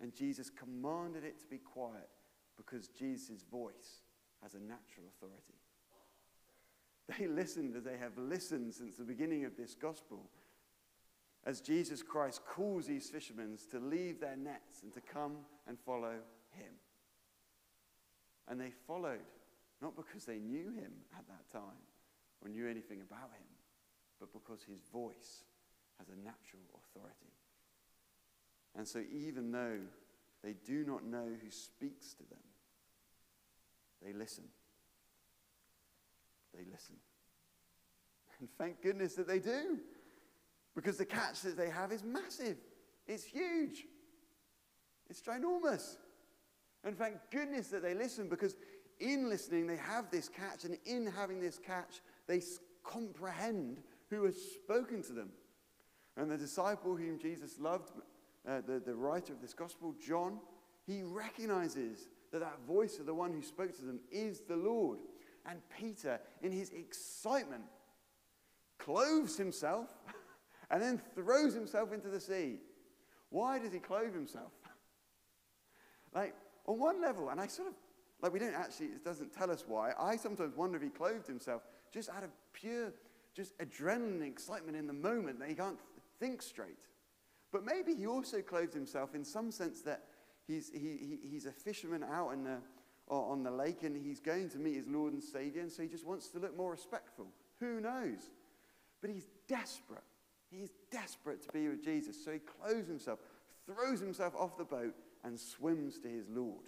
and 0.00 0.14
Jesus 0.14 0.50
commanded 0.50 1.24
it 1.24 1.38
to 1.40 1.46
be 1.46 1.58
quiet 1.58 2.08
because 2.60 2.88
Jesus' 2.88 3.44
voice 3.50 4.02
has 4.42 4.54
a 4.54 4.60
natural 4.60 5.06
authority. 5.08 5.54
They 7.18 7.26
listened 7.26 7.74
as 7.74 7.84
they 7.84 7.96
have 7.96 8.16
listened 8.18 8.74
since 8.74 8.96
the 8.96 9.04
beginning 9.04 9.44
of 9.44 9.56
this 9.56 9.74
gospel 9.74 10.28
as 11.44 11.60
Jesus 11.60 12.02
Christ 12.02 12.42
calls 12.44 12.86
these 12.86 13.08
fishermen 13.08 13.58
to 13.70 13.80
leave 13.80 14.20
their 14.20 14.36
nets 14.36 14.82
and 14.82 14.92
to 14.92 15.00
come 15.00 15.38
and 15.66 15.78
follow 15.78 16.16
him. 16.50 16.72
And 18.46 18.60
they 18.60 18.72
followed, 18.86 19.20
not 19.80 19.96
because 19.96 20.26
they 20.26 20.38
knew 20.38 20.70
him 20.70 20.92
at 21.16 21.26
that 21.28 21.50
time 21.50 21.80
or 22.42 22.48
knew 22.48 22.68
anything 22.68 23.00
about 23.00 23.30
him, 23.32 23.48
but 24.20 24.32
because 24.32 24.62
his 24.62 24.80
voice 24.92 25.44
has 25.98 26.08
a 26.08 26.16
natural 26.16 26.62
authority. 26.76 27.32
And 28.76 28.86
so, 28.86 29.02
even 29.10 29.50
though 29.50 29.78
they 30.44 30.54
do 30.64 30.84
not 30.84 31.04
know 31.04 31.26
who 31.42 31.50
speaks 31.50 32.12
to 32.14 32.22
them, 32.28 32.38
they 34.04 34.12
listen. 34.12 34.44
They 36.54 36.64
listen. 36.70 36.96
And 38.38 38.48
thank 38.58 38.82
goodness 38.82 39.14
that 39.14 39.28
they 39.28 39.38
do. 39.38 39.78
Because 40.74 40.96
the 40.96 41.04
catch 41.04 41.42
that 41.42 41.56
they 41.56 41.68
have 41.68 41.92
is 41.92 42.04
massive, 42.04 42.56
it's 43.06 43.24
huge, 43.24 43.84
it's 45.08 45.20
ginormous. 45.20 45.96
And 46.84 46.96
thank 46.96 47.16
goodness 47.30 47.68
that 47.68 47.82
they 47.82 47.92
listen 47.92 48.28
because 48.28 48.54
in 49.00 49.28
listening, 49.28 49.66
they 49.66 49.76
have 49.76 50.10
this 50.10 50.28
catch, 50.28 50.64
and 50.64 50.76
in 50.84 51.06
having 51.06 51.40
this 51.40 51.58
catch, 51.58 52.00
they 52.26 52.42
comprehend 52.84 53.82
who 54.10 54.24
has 54.24 54.36
spoken 54.36 55.02
to 55.04 55.12
them. 55.12 55.30
And 56.16 56.30
the 56.30 56.36
disciple 56.36 56.96
whom 56.96 57.18
Jesus 57.18 57.58
loved, 57.58 57.90
uh, 58.46 58.60
the, 58.66 58.78
the 58.78 58.94
writer 58.94 59.32
of 59.32 59.40
this 59.40 59.54
gospel, 59.54 59.94
John, 60.06 60.38
he 60.86 61.02
recognizes 61.02 62.08
that 62.32 62.40
that 62.40 62.60
voice 62.66 62.98
of 62.98 63.06
the 63.06 63.14
one 63.14 63.32
who 63.32 63.42
spoke 63.42 63.74
to 63.76 63.84
them 63.84 64.00
is 64.10 64.40
the 64.40 64.56
Lord. 64.56 64.98
And 65.46 65.60
Peter, 65.78 66.20
in 66.42 66.52
his 66.52 66.70
excitement, 66.70 67.64
clothes 68.78 69.36
himself 69.36 69.88
and 70.70 70.82
then 70.82 71.00
throws 71.14 71.54
himself 71.54 71.92
into 71.92 72.08
the 72.08 72.20
sea. 72.20 72.58
Why 73.30 73.58
does 73.58 73.72
he 73.72 73.78
clothe 73.78 74.14
himself? 74.14 74.52
like, 76.14 76.34
on 76.66 76.78
one 76.78 77.00
level, 77.00 77.30
and 77.30 77.40
I 77.40 77.46
sort 77.46 77.68
of, 77.68 77.74
like, 78.22 78.32
we 78.32 78.38
don't 78.38 78.54
actually, 78.54 78.86
it 78.86 79.04
doesn't 79.04 79.32
tell 79.32 79.50
us 79.50 79.64
why. 79.66 79.92
I 79.98 80.16
sometimes 80.16 80.56
wonder 80.56 80.76
if 80.76 80.82
he 80.82 80.90
clothed 80.90 81.26
himself 81.26 81.62
just 81.92 82.10
out 82.10 82.22
of 82.22 82.30
pure, 82.52 82.92
just 83.34 83.56
adrenaline 83.58 84.26
excitement 84.26 84.76
in 84.76 84.86
the 84.86 84.92
moment 84.92 85.38
that 85.40 85.48
he 85.48 85.54
can't 85.54 85.78
think 86.18 86.42
straight. 86.42 86.86
But 87.52 87.64
maybe 87.64 87.94
he 87.94 88.06
also 88.06 88.42
clothed 88.42 88.74
himself 88.74 89.14
in 89.14 89.24
some 89.24 89.50
sense 89.50 89.80
that 89.82 90.04
he's, 90.50 90.70
he, 90.72 90.78
he, 90.78 91.18
he's 91.30 91.46
a 91.46 91.52
fisherman 91.52 92.04
out 92.04 92.30
in 92.30 92.44
the, 92.44 92.58
on 93.08 93.42
the 93.42 93.50
lake 93.50 93.82
and 93.82 93.96
he's 93.96 94.20
going 94.20 94.48
to 94.50 94.58
meet 94.58 94.76
his 94.76 94.86
Lord 94.86 95.12
and 95.12 95.22
Savior, 95.22 95.62
and 95.62 95.70
so 95.70 95.82
he 95.82 95.88
just 95.88 96.06
wants 96.06 96.28
to 96.28 96.38
look 96.38 96.56
more 96.56 96.70
respectful. 96.70 97.26
Who 97.60 97.80
knows? 97.80 98.30
But 99.00 99.10
he's 99.10 99.26
desperate. 99.48 100.02
He's 100.50 100.70
desperate 100.90 101.42
to 101.42 101.52
be 101.52 101.68
with 101.68 101.84
Jesus. 101.84 102.22
So 102.22 102.32
he 102.32 102.38
clothes 102.38 102.88
himself, 102.88 103.20
throws 103.66 104.00
himself 104.00 104.34
off 104.36 104.58
the 104.58 104.64
boat, 104.64 104.94
and 105.24 105.38
swims 105.38 105.98
to 106.00 106.08
his 106.08 106.28
Lord, 106.28 106.64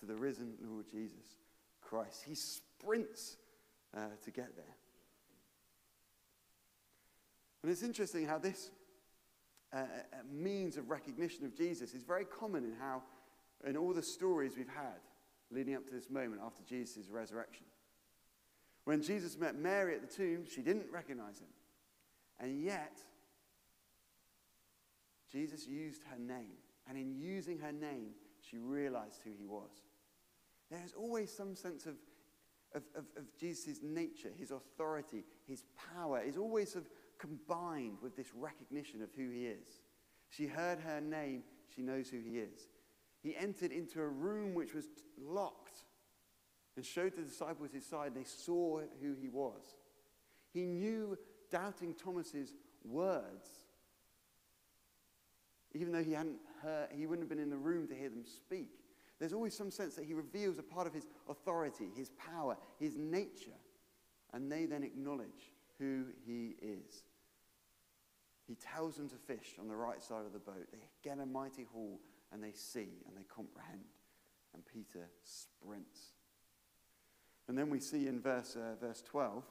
to 0.00 0.06
the 0.06 0.16
risen 0.16 0.54
Lord 0.60 0.86
Jesus 0.90 1.36
Christ. 1.80 2.24
He 2.26 2.34
sprints 2.34 3.36
uh, 3.96 4.00
to 4.24 4.30
get 4.30 4.56
there. 4.56 4.76
And 7.62 7.72
it's 7.72 7.82
interesting 7.82 8.26
how 8.26 8.38
this 8.38 8.70
uh, 9.72 9.84
means 10.32 10.76
of 10.76 10.90
recognition 10.90 11.44
of 11.44 11.56
Jesus 11.56 11.94
is 11.94 12.02
very 12.02 12.24
common 12.24 12.64
in 12.64 12.72
how, 12.80 13.02
in 13.66 13.76
all 13.76 13.92
the 13.92 14.02
stories 14.02 14.52
we've 14.56 14.68
had 14.68 15.00
leading 15.50 15.74
up 15.74 15.86
to 15.86 15.92
this 15.92 16.10
moment 16.10 16.40
after 16.44 16.62
Jesus' 16.62 17.08
resurrection. 17.10 17.66
When 18.84 19.02
Jesus 19.02 19.38
met 19.38 19.56
Mary 19.56 19.94
at 19.94 20.00
the 20.00 20.14
tomb, 20.14 20.44
she 20.46 20.62
didn't 20.62 20.86
recognize 20.92 21.40
him. 21.40 21.48
And 22.40 22.62
yet, 22.62 22.98
Jesus 25.30 25.66
used 25.66 26.02
her 26.10 26.18
name. 26.18 26.56
And 26.88 26.96
in 26.96 27.14
using 27.14 27.58
her 27.58 27.72
name, 27.72 28.10
she 28.40 28.56
realized 28.56 29.20
who 29.24 29.30
he 29.38 29.44
was. 29.44 29.70
There 30.70 30.80
is 30.84 30.94
always 30.94 31.34
some 31.34 31.54
sense 31.54 31.86
of, 31.86 31.96
of, 32.74 32.82
of, 32.94 33.04
of 33.16 33.24
Jesus' 33.38 33.80
nature, 33.82 34.30
his 34.38 34.50
authority, 34.50 35.24
his 35.46 35.64
power 35.94 36.20
is 36.20 36.36
always 36.36 36.76
of 36.76 36.88
combined 37.18 37.98
with 38.02 38.16
this 38.16 38.28
recognition 38.34 39.02
of 39.02 39.08
who 39.16 39.30
he 39.30 39.46
is. 39.46 39.82
She 40.30 40.46
heard 40.46 40.78
her 40.80 41.00
name, 41.00 41.42
she 41.74 41.82
knows 41.82 42.08
who 42.08 42.18
he 42.20 42.38
is. 42.38 42.68
He 43.22 43.36
entered 43.36 43.72
into 43.72 44.00
a 44.00 44.06
room 44.06 44.54
which 44.54 44.74
was 44.74 44.86
locked 45.20 45.82
and 46.76 46.84
showed 46.84 47.16
the 47.16 47.22
disciples 47.22 47.72
his 47.72 47.84
side. 47.84 48.14
They 48.14 48.24
saw 48.24 48.80
who 49.02 49.14
he 49.20 49.28
was. 49.28 49.62
He 50.52 50.64
knew 50.64 51.18
doubting 51.50 51.94
Thomas's 51.94 52.54
words, 52.84 53.48
even 55.74 55.92
though 55.92 56.02
he 56.02 56.12
hadn't 56.12 56.38
heard, 56.62 56.88
he 56.92 57.06
wouldn't 57.06 57.28
have 57.28 57.28
been 57.28 57.42
in 57.42 57.50
the 57.50 57.56
room 57.56 57.86
to 57.88 57.94
hear 57.94 58.08
them 58.08 58.24
speak. 58.24 58.70
There's 59.18 59.32
always 59.32 59.56
some 59.56 59.70
sense 59.70 59.96
that 59.96 60.04
he 60.04 60.14
reveals 60.14 60.58
a 60.58 60.62
part 60.62 60.86
of 60.86 60.94
his 60.94 61.06
authority, 61.28 61.88
his 61.96 62.10
power, 62.10 62.56
his 62.78 62.96
nature, 62.96 63.58
and 64.32 64.50
they 64.50 64.64
then 64.64 64.84
acknowledge 64.84 65.52
who 65.78 66.04
he 66.24 66.54
is. 66.62 67.02
He 68.48 68.54
tells 68.54 68.96
them 68.96 69.10
to 69.10 69.16
fish 69.16 69.56
on 69.60 69.68
the 69.68 69.76
right 69.76 70.02
side 70.02 70.24
of 70.24 70.32
the 70.32 70.38
boat. 70.38 70.66
They 70.72 70.78
get 71.04 71.18
a 71.18 71.26
mighty 71.26 71.66
haul 71.70 72.00
and 72.32 72.42
they 72.42 72.52
see 72.52 72.88
and 73.06 73.14
they 73.14 73.24
comprehend. 73.24 73.84
And 74.54 74.64
Peter 74.64 75.06
sprints. 75.22 76.00
And 77.46 77.56
then 77.56 77.68
we 77.68 77.78
see 77.78 78.06
in 78.06 78.20
verse, 78.20 78.56
uh, 78.56 78.74
verse 78.80 79.02
12 79.02 79.44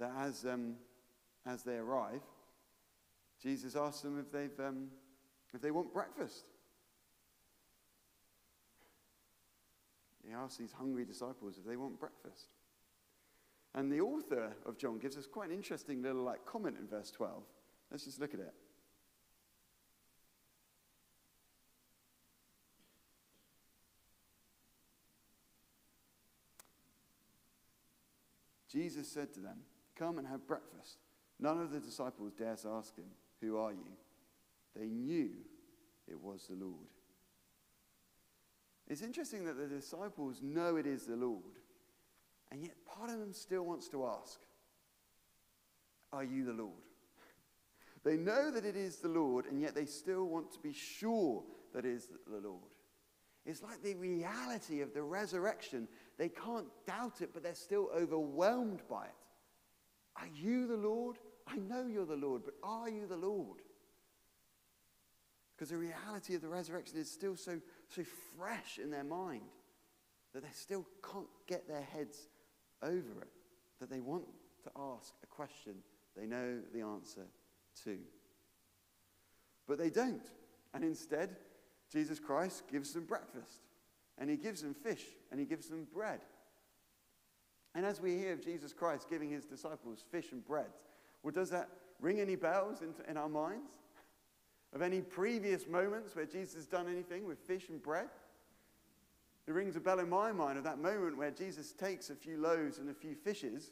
that 0.00 0.12
as, 0.18 0.44
um, 0.44 0.74
as 1.46 1.62
they 1.62 1.76
arrive, 1.76 2.22
Jesus 3.40 3.76
asks 3.76 4.02
them 4.02 4.18
if, 4.18 4.32
they've, 4.32 4.66
um, 4.66 4.88
if 5.54 5.60
they 5.60 5.70
want 5.70 5.92
breakfast. 5.92 6.44
He 10.26 10.32
asks 10.32 10.56
these 10.56 10.72
hungry 10.72 11.04
disciples 11.04 11.56
if 11.56 11.64
they 11.64 11.76
want 11.76 12.00
breakfast. 12.00 12.48
And 13.74 13.92
the 13.92 14.00
author 14.00 14.56
of 14.66 14.78
John 14.78 14.98
gives 14.98 15.16
us 15.16 15.26
quite 15.26 15.50
an 15.50 15.54
interesting 15.54 16.02
little 16.02 16.22
like 16.22 16.44
comment 16.44 16.76
in 16.80 16.86
verse 16.86 17.10
12. 17.10 17.42
Let's 17.90 18.04
just 18.04 18.20
look 18.20 18.34
at 18.34 18.40
it. 18.40 18.54
Jesus 28.70 29.08
said 29.08 29.32
to 29.34 29.40
them, 29.40 29.58
Come 29.96 30.18
and 30.18 30.26
have 30.28 30.46
breakfast. 30.46 30.98
None 31.40 31.60
of 31.60 31.70
the 31.70 31.80
disciples 31.80 32.32
dared 32.32 32.58
ask 32.66 32.96
him, 32.96 33.06
Who 33.40 33.56
are 33.58 33.72
you? 33.72 33.96
They 34.76 34.86
knew 34.86 35.30
it 36.06 36.20
was 36.20 36.46
the 36.48 36.56
Lord. 36.56 36.86
It's 38.86 39.02
interesting 39.02 39.44
that 39.44 39.58
the 39.58 39.66
disciples 39.66 40.40
know 40.42 40.76
it 40.76 40.86
is 40.86 41.04
the 41.04 41.16
Lord, 41.16 41.57
and 42.50 42.62
yet 42.62 42.74
part 42.86 43.10
of 43.10 43.18
them 43.18 43.32
still 43.32 43.62
wants 43.62 43.88
to 43.88 44.06
ask, 44.06 44.40
Are 46.12 46.24
you 46.24 46.44
the 46.44 46.52
Lord? 46.52 46.72
They 48.04 48.16
know 48.16 48.50
that 48.52 48.64
it 48.64 48.76
is 48.76 48.96
the 48.96 49.08
Lord, 49.08 49.46
and 49.46 49.60
yet 49.60 49.74
they 49.74 49.84
still 49.84 50.24
want 50.24 50.52
to 50.52 50.60
be 50.60 50.72
sure 50.72 51.42
that 51.74 51.84
it 51.84 51.90
is 51.90 52.08
the 52.30 52.38
Lord. 52.38 52.62
It's 53.44 53.62
like 53.62 53.82
the 53.82 53.94
reality 53.94 54.82
of 54.82 54.94
the 54.94 55.02
resurrection. 55.02 55.88
They 56.16 56.28
can't 56.28 56.68
doubt 56.86 57.22
it, 57.22 57.30
but 57.34 57.42
they're 57.42 57.54
still 57.54 57.90
overwhelmed 57.94 58.82
by 58.88 59.06
it. 59.06 59.14
Are 60.16 60.28
you 60.34 60.66
the 60.66 60.76
Lord? 60.76 61.16
I 61.46 61.56
know 61.56 61.86
you're 61.86 62.06
the 62.06 62.14
Lord, 62.14 62.42
but 62.44 62.54
are 62.62 62.88
you 62.88 63.06
the 63.06 63.16
Lord? 63.16 63.62
Because 65.56 65.70
the 65.70 65.76
reality 65.76 66.34
of 66.34 66.42
the 66.42 66.48
resurrection 66.48 66.98
is 66.98 67.10
still 67.10 67.36
so, 67.36 67.58
so 67.88 68.02
fresh 68.36 68.78
in 68.78 68.90
their 68.90 69.04
mind 69.04 69.42
that 70.32 70.42
they 70.42 70.52
still 70.52 70.86
can't 71.02 71.26
get 71.46 71.66
their 71.66 71.82
heads 71.82 72.28
over 72.82 73.22
it, 73.22 73.28
that 73.80 73.90
they 73.90 74.00
want 74.00 74.24
to 74.64 74.70
ask 74.76 75.14
a 75.22 75.26
question 75.26 75.74
they 76.16 76.26
know 76.26 76.58
the 76.74 76.80
answer 76.80 77.26
to. 77.84 77.98
But 79.66 79.78
they 79.78 79.90
don't. 79.90 80.26
And 80.74 80.82
instead, 80.82 81.36
Jesus 81.92 82.18
Christ 82.18 82.64
gives 82.70 82.92
them 82.92 83.04
breakfast, 83.04 83.62
and 84.18 84.28
he 84.28 84.36
gives 84.36 84.62
them 84.62 84.74
fish, 84.74 85.04
and 85.30 85.38
he 85.38 85.46
gives 85.46 85.68
them 85.68 85.86
bread. 85.92 86.20
And 87.74 87.86
as 87.86 88.00
we 88.00 88.16
hear 88.16 88.32
of 88.32 88.44
Jesus 88.44 88.72
Christ 88.72 89.08
giving 89.08 89.30
his 89.30 89.44
disciples 89.44 90.04
fish 90.10 90.32
and 90.32 90.44
bread, 90.44 90.70
well, 91.22 91.32
does 91.32 91.50
that 91.50 91.68
ring 92.00 92.20
any 92.20 92.36
bells 92.36 92.82
in, 92.82 92.94
in 93.08 93.16
our 93.16 93.28
minds? 93.28 93.70
Of 94.74 94.82
any 94.82 95.00
previous 95.00 95.66
moments 95.66 96.14
where 96.14 96.26
Jesus 96.26 96.54
has 96.54 96.66
done 96.66 96.86
anything 96.88 97.26
with 97.26 97.38
fish 97.38 97.68
and 97.68 97.82
bread? 97.82 98.08
It 99.48 99.54
rings 99.54 99.76
a 99.76 99.80
bell 99.80 99.98
in 99.98 100.10
my 100.10 100.30
mind 100.30 100.58
of 100.58 100.64
that 100.64 100.78
moment 100.78 101.16
where 101.16 101.30
Jesus 101.30 101.72
takes 101.72 102.10
a 102.10 102.14
few 102.14 102.36
loaves 102.36 102.76
and 102.76 102.90
a 102.90 102.94
few 102.94 103.14
fishes, 103.14 103.70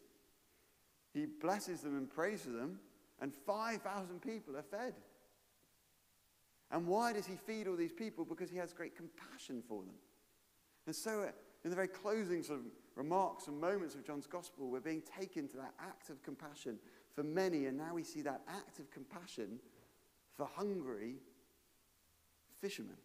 he 1.12 1.26
blesses 1.26 1.82
them 1.82 1.98
and 1.98 2.08
prays 2.08 2.40
for 2.40 2.50
them, 2.50 2.80
and 3.20 3.30
5,000 3.46 4.22
people 4.22 4.56
are 4.56 4.62
fed. 4.62 4.94
And 6.70 6.86
why 6.86 7.12
does 7.12 7.26
he 7.26 7.36
feed 7.36 7.68
all 7.68 7.76
these 7.76 7.92
people? 7.92 8.24
Because 8.24 8.48
he 8.48 8.56
has 8.56 8.72
great 8.72 8.96
compassion 8.96 9.62
for 9.68 9.82
them. 9.82 9.96
And 10.86 10.96
so, 10.96 11.20
uh, 11.20 11.32
in 11.62 11.68
the 11.68 11.76
very 11.76 11.88
closing 11.88 12.42
sort 12.42 12.60
of 12.60 12.64
remarks 12.94 13.46
and 13.46 13.60
moments 13.60 13.94
of 13.94 14.02
John's 14.02 14.26
gospel, 14.26 14.70
we're 14.70 14.80
being 14.80 15.02
taken 15.02 15.46
to 15.48 15.56
that 15.58 15.74
act 15.78 16.08
of 16.08 16.22
compassion 16.22 16.78
for 17.14 17.22
many, 17.22 17.66
and 17.66 17.76
now 17.76 17.92
we 17.92 18.02
see 18.02 18.22
that 18.22 18.40
act 18.48 18.78
of 18.78 18.90
compassion 18.90 19.60
for 20.38 20.48
hungry 20.54 21.16
fishermen, 22.62 22.96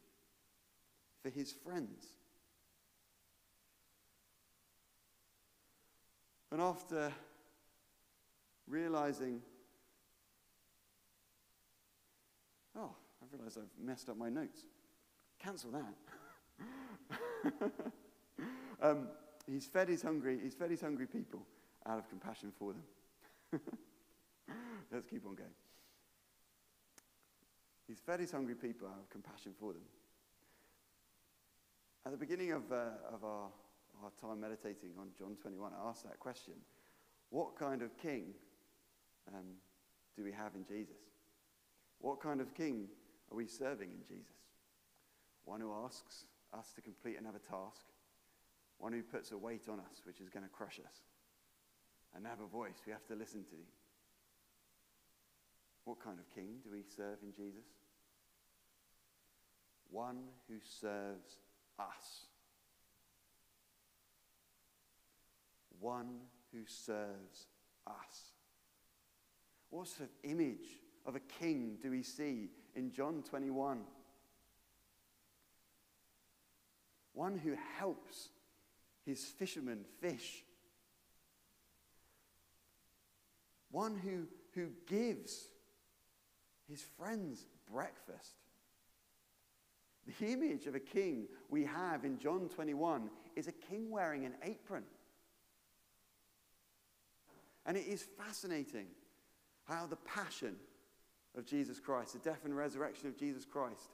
for 1.22 1.30
his 1.30 1.52
friends. 1.52 2.14
And 6.52 6.62
after 6.62 7.12
realizing, 8.68 9.42
oh, 12.78 12.92
I've 13.22 13.32
realized 13.34 13.58
I've 13.58 13.86
messed 13.86 14.10
up 14.10 14.18
my 14.18 14.30
notes. 14.30 14.66
Cancel 15.40 15.72
that. 15.72 15.94
um, 18.82 19.08
he's 19.48 19.66
fed 19.66 19.88
his 19.90 20.02
hungry, 20.02 20.40
he's 20.44 20.54
fed 20.54 20.72
his 20.72 20.82
hungry 20.82 21.08
people 21.08 21.42
out 21.86 21.98
of 21.98 22.10
compassion 22.10 22.52
for 22.58 22.74
them. 22.74 23.62
Let's 24.92 25.08
keep 25.08 25.26
on 25.26 25.36
going. 25.36 25.50
He's 27.88 28.00
fed 28.00 28.20
his 28.20 28.32
hungry 28.32 28.56
people. 28.56 28.88
out 28.88 29.00
of 29.00 29.10
compassion 29.10 29.54
for 29.60 29.74
them. 29.74 29.82
At 32.06 32.12
the 32.12 32.18
beginning 32.18 32.52
of, 32.52 32.72
uh, 32.72 33.14
of 33.14 33.24
our, 33.24 33.48
our 34.04 34.12
time 34.20 34.42
meditating 34.42 34.92
on 35.00 35.10
John 35.18 35.36
21, 35.42 35.72
I 35.74 35.90
asked 35.90 36.04
that 36.04 36.20
question 36.20 36.54
What 37.30 37.58
kind 37.58 37.82
of 37.82 37.98
king 37.98 38.34
um, 39.28 39.58
do 40.18 40.24
we 40.24 40.32
have 40.32 40.56
in 40.56 40.66
Jesus? 40.66 40.98
What 42.00 42.20
kind 42.20 42.42
of 42.42 42.54
king 42.56 42.88
are 43.32 43.38
we 43.38 43.48
serving 43.48 43.90
in 43.92 44.04
Jesus? 44.08 44.36
One 45.46 45.62
who 45.62 45.74
asks 45.86 46.26
us 46.58 46.72
to 46.76 46.82
complete 46.82 47.20
another 47.20 47.40
task, 47.40 47.86
one 48.78 48.94
who 48.94 49.04
puts 49.04 49.32
a 49.32 49.38
weight 49.38 49.70
on 49.70 49.80
us 49.80 50.02
which 50.04 50.20
is 50.20 50.30
going 50.30 50.44
to 50.44 50.50
crush 50.50 50.80
us, 50.80 50.98
another 52.16 52.46
voice 52.52 52.82
we 52.86 52.92
have 52.92 53.06
to 53.08 53.16
listen 53.16 53.44
to. 53.44 53.58
What 55.86 56.04
kind 56.04 56.20
of 56.20 56.30
king 56.34 56.58
do 56.64 56.72
we 56.72 56.84
serve 56.84 57.18
in 57.24 57.34
Jesus? 57.34 57.66
One 59.90 60.18
who 60.48 60.56
serves 60.64 61.38
us. 61.80 62.31
One 65.82 66.20
who 66.54 66.60
serves 66.68 67.48
us. 67.88 68.32
What 69.72 69.88
sort 69.88 70.10
of 70.10 70.30
image 70.30 70.80
of 71.06 71.16
a 71.16 71.20
king 71.20 71.78
do 71.82 71.90
we 71.90 72.04
see 72.04 72.50
in 72.76 72.92
John 72.92 73.24
21? 73.28 73.82
One 77.14 77.38
who 77.38 77.56
helps 77.78 78.30
his 79.06 79.26
fishermen 79.26 79.80
fish. 80.00 80.44
One 83.72 83.98
who, 83.98 84.28
who 84.54 84.70
gives 84.88 85.48
his 86.70 86.84
friends 86.98 87.46
breakfast. 87.72 88.36
The 90.20 90.32
image 90.32 90.68
of 90.68 90.76
a 90.76 90.80
king 90.80 91.28
we 91.50 91.66
have 91.66 92.06
in 92.06 92.18
John 92.18 92.50
21 92.50 93.10
is 93.36 93.48
a 93.48 93.52
king 93.52 93.90
wearing 93.90 94.26
an 94.26 94.34
apron. 94.44 94.84
And 97.66 97.78
it 97.78 97.86
is 97.88 98.08
fascinating 98.18 98.88
how 99.66 99.86
the 99.86 99.98
passion 99.98 100.56
of 101.38 101.46
Jesus 101.46 101.80
Christ, 101.80 102.14
the 102.14 102.20
death 102.20 102.46
and 102.46 102.56
resurrection 102.56 103.08
of 103.08 103.18
Jesus 103.18 103.46
Christ, 103.46 103.90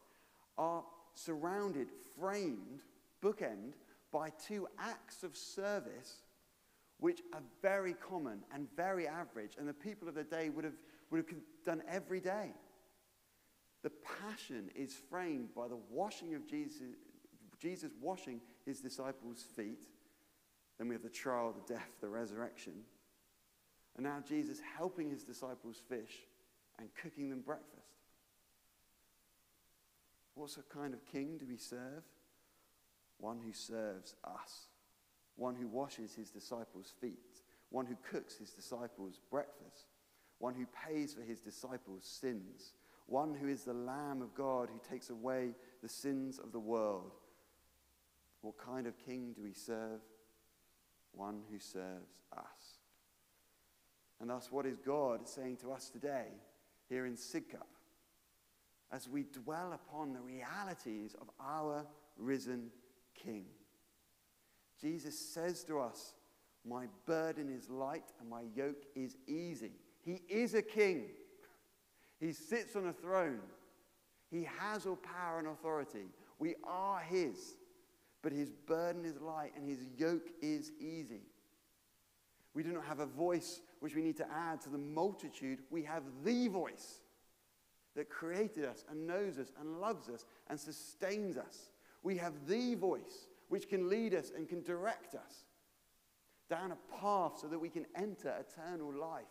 are 0.58 0.84
surrounded, 1.14 1.88
framed, 2.20 2.82
bookend 3.22 3.74
by 4.12 4.32
two 4.48 4.68
acts 4.80 5.24
of 5.24 5.36
service 5.36 6.24
which 7.00 7.22
are 7.34 7.42
very 7.62 7.94
common 7.94 8.40
and 8.54 8.68
very 8.76 9.08
average, 9.08 9.56
and 9.60 9.68
the 9.68 9.74
people 9.74 10.08
of 10.08 10.16
the 10.16 10.24
day 10.24 10.50
would 10.50 10.66
have, 10.66 10.78
would 11.12 11.18
have 11.18 11.40
done 11.64 11.84
every 11.88 12.20
day. 12.20 12.52
The 13.84 13.92
passion 14.22 14.72
is 14.76 14.96
framed 15.10 15.54
by 15.54 15.68
the 15.68 15.78
washing 15.92 16.34
of 16.34 16.48
Jesus, 16.48 16.82
Jesus 17.60 17.92
washing 18.02 18.42
his 18.66 18.82
disciples' 18.82 19.46
feet. 19.56 19.86
Then 20.78 20.88
we 20.88 20.96
have 20.96 21.04
the 21.04 21.10
trial, 21.10 21.54
the 21.54 21.74
death, 21.74 21.90
the 22.02 22.10
resurrection. 22.10 22.74
And 23.98 24.06
now 24.06 24.20
Jesus 24.28 24.60
helping 24.78 25.10
his 25.10 25.24
disciples 25.24 25.82
fish 25.90 26.28
and 26.80 26.88
cooking 27.02 27.30
them 27.30 27.42
breakfast. 27.42 27.74
What 30.36 30.52
sort 30.52 30.70
kind 30.70 30.94
of 30.94 31.04
king 31.06 31.38
do 31.40 31.46
we 31.50 31.58
serve? 31.58 32.04
One 33.20 33.40
who 33.44 33.52
serves 33.52 34.16
us, 34.24 34.68
one 35.36 35.56
who 35.56 35.68
washes 35.68 36.14
his 36.14 36.30
disciples' 36.30 36.94
feet, 37.02 37.42
one 37.72 37.88
who 37.88 37.98
cooks 38.12 38.38
his 38.38 38.52
disciples' 38.52 39.20
breakfast, 39.32 39.88
one 40.38 40.54
who 40.54 40.68
pays 40.88 41.16
for 41.16 41.24
his 41.24 41.40
disciples' 41.40 42.06
sins, 42.06 42.74
one 43.08 43.34
who 43.34 43.48
is 43.48 43.64
the 43.64 43.74
Lamb 43.74 44.22
of 44.22 44.36
God 44.36 44.70
who 44.72 44.80
takes 44.88 45.10
away 45.10 45.56
the 45.82 45.90
sins 45.90 46.38
of 46.38 46.52
the 46.52 46.60
world. 46.60 47.14
What 48.42 48.60
kind 48.60 48.86
of 48.86 48.94
king 49.00 49.34
do 49.36 49.42
we 49.42 49.54
serve? 49.54 50.02
One 51.14 51.42
who 51.52 51.58
serves 51.58 52.14
us. 52.32 52.77
And 54.20 54.30
thus, 54.30 54.52
what 54.52 54.66
is 54.66 54.78
God 54.78 55.28
saying 55.28 55.58
to 55.58 55.72
us 55.72 55.90
today 55.90 56.28
here 56.90 57.06
in 57.06 57.16
Sidcup 57.16 57.68
as 58.92 59.08
we 59.08 59.24
dwell 59.24 59.74
upon 59.74 60.14
the 60.14 60.22
realities 60.22 61.16
of 61.20 61.30
our 61.40 61.86
risen 62.18 62.72
King? 63.16 63.46
Jesus 64.82 65.18
says 65.18 65.64
to 65.66 65.80
us, 65.80 66.14
My 66.66 66.86
burden 67.06 67.50
is 67.50 67.70
light 67.70 68.06
and 68.20 68.30
my 68.30 68.44
yoke 68.56 68.86
is 68.96 69.18
easy. 69.28 69.72
He 70.04 70.22
is 70.30 70.54
a 70.54 70.62
king. 70.62 71.06
He 72.20 72.32
sits 72.32 72.76
on 72.76 72.88
a 72.88 72.94
throne. 72.94 73.40
He 74.32 74.48
has 74.60 74.86
all 74.86 74.98
power 74.98 75.40
and 75.40 75.48
authority. 75.48 76.06
We 76.40 76.56
are 76.64 77.00
his. 77.00 77.56
But 78.22 78.32
his 78.32 78.52
burden 78.52 79.06
is 79.06 79.22
light 79.22 79.52
and 79.56 79.68
his 79.68 79.86
yoke 79.98 80.30
is 80.42 80.72
easy. 80.80 81.22
We 82.54 82.64
do 82.64 82.72
not 82.72 82.86
have 82.86 83.00
a 83.00 83.06
voice 83.06 83.62
which 83.80 83.96
we 83.96 84.02
need 84.02 84.18
to 84.18 84.28
add 84.32 84.62
to 84.62 84.70
the 84.70 84.78
multitude. 84.78 85.60
We 85.70 85.84
have 85.84 86.04
the 86.24 86.48
voice 86.48 87.02
that 87.96 88.10
created 88.10 88.66
us 88.66 88.86
and 88.90 89.08
knows 89.08 89.38
us 89.38 89.52
and 89.60 89.80
loves 89.80 90.10
us 90.10 90.26
and 90.50 90.60
sustains 90.60 91.38
us. 91.38 91.72
We 92.04 92.18
have 92.18 92.48
the 92.48 92.76
voice 92.76 93.28
which 93.50 93.68
can 93.68 93.90
lead 93.90 94.14
us 94.14 94.32
and 94.36 94.48
can 94.48 94.62
direct 94.64 95.16
us 95.16 95.46
down 96.50 96.72
a 96.72 96.98
path 97.02 97.40
so 97.42 97.48
that 97.48 97.60
we 97.60 97.70
can 97.70 97.86
enter 97.96 98.34
eternal 98.40 98.94
life. 98.94 99.26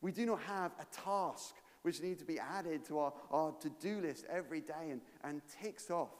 We 0.00 0.12
do 0.12 0.26
not 0.26 0.40
have 0.42 0.72
a 0.78 0.86
task 0.94 1.54
which 1.82 2.02
needs 2.02 2.20
to 2.20 2.26
be 2.26 2.38
added 2.38 2.84
to 2.84 2.98
our, 2.98 3.12
our 3.30 3.52
to 3.60 3.70
do 3.80 4.00
list 4.00 4.26
every 4.30 4.60
day 4.60 4.90
and, 4.90 5.00
and 5.24 5.40
ticks 5.62 5.90
off. 5.90 6.14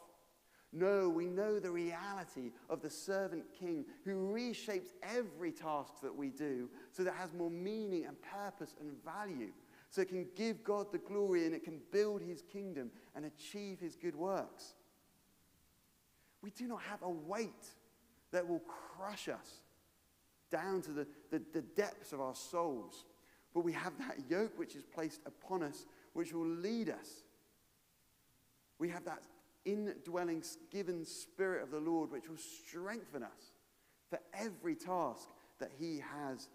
No, 0.73 1.09
we 1.09 1.27
know 1.27 1.59
the 1.59 1.71
reality 1.71 2.53
of 2.69 2.83
the 2.83 2.91
servant 2.91 3.45
king 3.59 3.87
who 4.05 4.33
reshapes 4.35 4.93
every 5.03 5.51
task 5.51 5.95
that 6.03 6.15
we 6.15 6.29
do 6.29 6.69
so 6.93 7.03
that 7.03 7.11
it 7.11 7.17
has 7.17 7.33
more 7.33 7.51
meaning 7.51 8.05
and 8.05 8.17
purpose 8.21 8.75
and 8.79 8.93
value. 9.03 9.51
So 9.91 10.03
it 10.03 10.09
can 10.09 10.27
give 10.37 10.63
God 10.63 10.93
the 10.93 10.99
glory 10.99 11.47
and 11.47 11.55
it 11.55 11.65
can 11.65 11.81
build 11.91 12.21
his 12.21 12.43
kingdom 12.43 12.91
and 13.17 13.25
achieve 13.25 13.81
his 13.81 13.97
good 13.97 14.15
works. 14.15 14.75
We 16.43 16.51
do 16.51 16.69
not 16.69 16.83
have 16.83 17.03
a 17.03 17.09
weight 17.09 17.67
that 18.31 18.47
will 18.47 18.63
crush 18.97 19.29
us 19.29 19.63
down 20.51 20.83
to 20.83 20.93
the, 20.93 21.07
the, 21.31 21.43
the 21.55 21.63
depths 21.63 22.13
of 22.13 22.21
our 22.21 22.35
souls. 22.35 23.05
But 23.55 23.65
we 23.65 23.73
have 23.73 23.95
that 23.99 24.19
yoke 24.29 24.59
which 24.59 24.77
is 24.77 24.85
placed 24.85 25.23
upon 25.25 25.63
us, 25.63 25.87
which 26.13 26.35
will 26.35 26.47
lead 26.47 26.91
us. 26.91 27.23
We 28.79 28.91
have 28.91 29.07
that 29.07 29.23
indwelling, 29.65 30.43
given 30.71 31.05
Spirit 31.05 31.63
of 31.63 31.71
the 31.71 31.81
Lord, 31.81 32.11
which 32.11 32.29
will 32.29 32.37
strengthen 32.37 33.23
us 33.23 33.53
for 34.11 34.19
every 34.35 34.75
task 34.75 35.29
that 35.61 35.71
He 35.79 36.03
has 36.17 36.49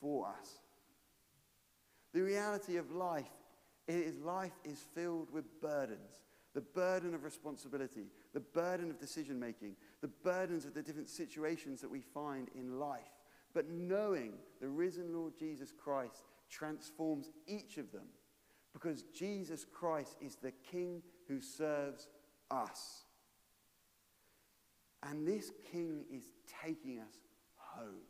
for 0.00 0.26
us. 0.26 0.58
The 2.12 2.22
reality 2.22 2.76
of 2.76 2.90
life 2.90 3.26
is 3.88 4.18
life 4.18 4.58
is 4.64 4.84
filled 4.94 5.30
with 5.30 5.60
burdens. 5.60 6.22
The 6.54 6.62
burden 6.62 7.14
of 7.14 7.22
responsibility, 7.22 8.06
the 8.32 8.40
burden 8.40 8.90
of 8.90 8.98
decision 8.98 9.38
making, 9.38 9.76
the 10.00 10.08
burdens 10.08 10.64
of 10.64 10.72
the 10.72 10.82
different 10.82 11.10
situations 11.10 11.82
that 11.82 11.90
we 11.90 12.00
find 12.00 12.48
in 12.54 12.78
life. 12.78 13.02
But 13.52 13.68
knowing 13.68 14.32
the 14.60 14.68
risen 14.68 15.12
Lord 15.12 15.34
Jesus 15.38 15.72
Christ 15.72 16.24
transforms 16.48 17.30
each 17.46 17.76
of 17.76 17.92
them 17.92 18.06
because 18.72 19.02
Jesus 19.14 19.64
Christ 19.64 20.16
is 20.20 20.36
the 20.36 20.52
King 20.70 21.02
who 21.28 21.40
serves 21.40 22.08
us. 22.50 23.02
And 25.02 25.26
this 25.26 25.52
King 25.70 26.04
is 26.10 26.24
taking 26.62 26.98
us 26.98 27.20
home. 27.56 28.02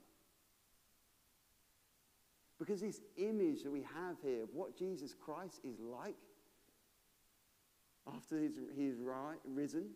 Because 2.58 2.80
this 2.80 3.00
image 3.16 3.62
that 3.64 3.70
we 3.70 3.82
have 3.82 4.16
here 4.22 4.44
of 4.44 4.48
what 4.54 4.78
Jesus 4.78 5.14
Christ 5.14 5.60
is 5.62 5.78
like 5.78 6.16
after 8.14 8.40
he's, 8.40 8.52
he's 8.74 8.94
risen, 9.44 9.90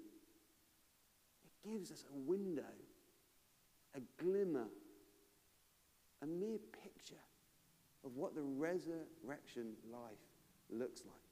it 1.45 1.71
gives 1.71 1.91
us 1.91 2.05
a 2.13 2.19
window, 2.19 2.63
a 3.95 4.01
glimmer, 4.23 4.67
a 6.23 6.27
mere 6.27 6.59
picture 6.83 7.15
of 8.05 8.17
what 8.17 8.35
the 8.35 8.43
resurrection 8.43 9.73
life 9.91 10.19
looks 10.71 11.03
like. 11.07 11.30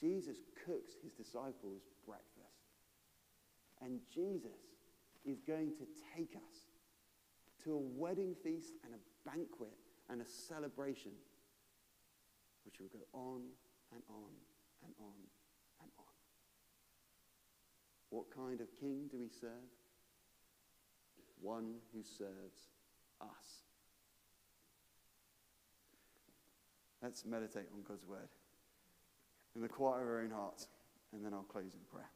Jesus 0.00 0.38
cooks 0.66 0.94
his 1.02 1.12
disciples 1.12 1.82
breakfast. 2.06 2.30
And 3.82 4.00
Jesus 4.12 4.60
is 5.24 5.40
going 5.40 5.72
to 5.76 5.86
take 6.16 6.34
us 6.36 6.68
to 7.64 7.74
a 7.74 7.78
wedding 7.78 8.34
feast 8.42 8.72
and 8.84 8.94
a 8.94 9.28
banquet 9.28 9.76
and 10.08 10.22
a 10.22 10.26
celebration, 10.26 11.12
which 12.64 12.80
will 12.80 12.88
go 12.88 13.06
on 13.12 13.42
and 13.92 14.02
on 14.08 14.32
and 14.84 14.94
on 14.98 15.20
and 15.82 15.90
on. 15.98 16.04
What 18.08 18.26
kind 18.34 18.60
of 18.60 18.68
king 18.78 19.08
do 19.10 19.18
we 19.18 19.28
serve? 19.28 19.50
One 21.40 21.74
who 21.94 22.02
serves 22.02 22.68
us. 23.20 23.64
Let's 27.02 27.24
meditate 27.24 27.66
on 27.74 27.82
God's 27.82 28.04
word 28.06 28.28
in 29.54 29.62
the 29.62 29.68
quiet 29.68 30.02
of 30.02 30.08
our 30.08 30.20
own 30.20 30.30
hearts, 30.30 30.68
and 31.12 31.24
then 31.24 31.34
I'll 31.34 31.42
close 31.42 31.74
in 31.74 31.80
prayer. 31.90 32.08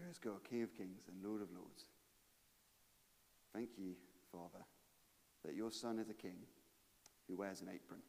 Dearest 0.00 0.22
God, 0.22 0.42
King 0.48 0.62
of 0.62 0.74
kings 0.76 1.08
and 1.08 1.22
Lord 1.22 1.42
of 1.42 1.48
lords, 1.52 1.84
thank 3.52 3.70
you, 3.76 3.92
Father, 4.32 4.64
that 5.44 5.54
your 5.54 5.70
Son 5.70 5.98
is 5.98 6.08
a 6.08 6.14
king 6.14 6.38
who 7.28 7.36
wears 7.36 7.60
an 7.60 7.68
apron. 7.68 8.00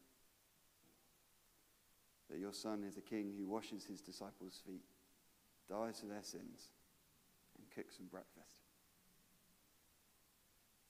That 2.30 2.40
your 2.40 2.54
Son 2.54 2.86
is 2.88 2.96
a 2.96 3.02
king 3.02 3.34
who 3.38 3.46
washes 3.46 3.84
his 3.84 4.00
disciples' 4.00 4.62
feet, 4.66 4.86
dies 5.70 6.00
for 6.00 6.06
their 6.06 6.24
sins, 6.24 6.70
and 7.58 7.70
cooks 7.76 7.98
them 7.98 8.08
breakfast. 8.10 8.62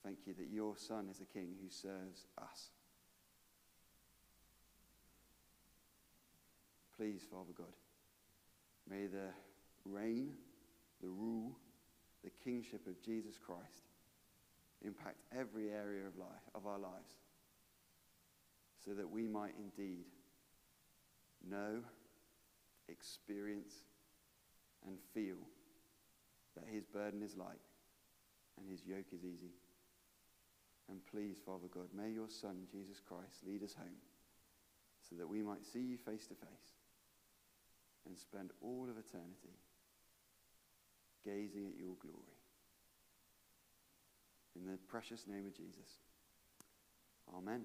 Thank 0.04 0.18
you 0.26 0.34
that 0.34 0.52
your 0.52 0.76
Son 0.76 1.08
is 1.10 1.20
a 1.20 1.24
king 1.24 1.56
who 1.60 1.68
serves 1.68 2.26
us. 2.38 2.70
Please, 6.96 7.22
Father 7.28 7.52
God, 7.56 7.74
may 8.88 9.06
the 9.06 9.30
reign 9.84 10.34
the 11.02 11.08
rule, 11.08 11.52
the 12.24 12.30
kingship 12.44 12.86
of 12.86 13.02
Jesus 13.02 13.38
Christ 13.38 13.88
impact 14.84 15.18
every 15.36 15.70
area 15.70 16.06
of 16.06 16.16
life 16.16 16.46
of 16.54 16.66
our 16.66 16.78
lives 16.78 17.12
so 18.84 18.92
that 18.94 19.08
we 19.08 19.28
might 19.28 19.54
indeed 19.58 20.04
know, 21.48 21.80
experience, 22.88 23.74
and 24.86 24.96
feel 25.14 25.36
that 26.56 26.64
his 26.72 26.84
burden 26.84 27.22
is 27.22 27.36
light 27.36 27.62
and 28.58 28.68
his 28.68 28.84
yoke 28.84 29.06
is 29.12 29.24
easy. 29.24 29.52
And 30.88 31.00
please, 31.06 31.38
Father 31.44 31.68
God, 31.72 31.88
may 31.96 32.10
your 32.10 32.28
Son, 32.28 32.66
Jesus 32.70 33.00
Christ, 33.00 33.46
lead 33.46 33.62
us 33.62 33.74
home 33.74 34.02
so 35.08 35.16
that 35.16 35.28
we 35.28 35.42
might 35.42 35.64
see 35.64 35.80
you 35.80 35.96
face 35.96 36.26
to 36.26 36.34
face 36.34 36.74
and 38.06 38.18
spend 38.18 38.50
all 38.60 38.88
of 38.90 38.98
eternity 38.98 39.56
gazing 41.24 41.66
at 41.66 41.78
your 41.78 41.94
glory. 42.00 42.38
In 44.56 44.66
the 44.66 44.78
precious 44.88 45.26
name 45.26 45.46
of 45.46 45.54
Jesus. 45.56 45.98
Amen. 47.34 47.62